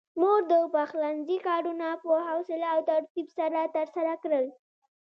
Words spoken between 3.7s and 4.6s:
ترسره کړل.